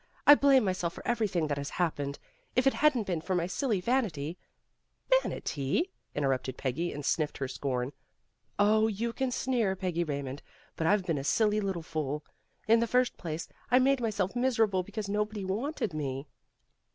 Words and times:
I 0.25 0.33
blame 0.33 0.63
myself 0.63 0.93
for 0.93 1.07
everything 1.07 1.45
that 1.45 1.59
has 1.59 1.69
happened. 1.69 2.17
If 2.55 2.65
it 2.65 2.73
hadn't 2.73 3.05
been 3.05 3.21
for 3.21 3.35
my 3.35 3.45
silly 3.45 3.79
vanity" 3.79 4.35
"Vanity" 5.21 5.91
interrupted 6.15 6.57
Peggy, 6.57 6.91
and 6.91 7.05
sniffed 7.05 7.37
her 7.37 7.47
scorn. 7.47 7.93
"Oh, 8.57 8.87
you 8.87 9.13
can 9.13 9.29
sneer, 9.29 9.75
Peggy 9.75 10.03
Raymond, 10.03 10.41
but 10.75 10.87
I've 10.87 11.05
been 11.05 11.19
a 11.19 11.23
silly 11.23 11.61
little 11.61 11.83
fool. 11.83 12.25
In 12.67 12.79
the 12.79 12.87
first 12.87 13.15
place, 13.15 13.47
I 13.69 13.77
made 13.77 13.99
myself 14.01 14.35
miserable 14.35 14.81
because 14.81 15.07
nobody 15.07 15.45
wanted 15.45 15.93
me." 15.93 16.25